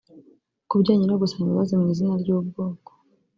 [0.67, 2.89] Ku bijyanye no gusaba imbabazi mu izina ry’ubwoko